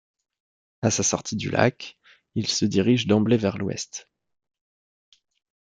À 0.81 0.89
sa 0.89 1.03
sortie 1.03 1.35
du 1.35 1.51
lac, 1.51 1.99
il 2.33 2.47
se 2.47 2.65
dirige 2.65 3.05
d'emblée 3.05 3.37
vers 3.37 3.59
l'ouest. 3.59 4.09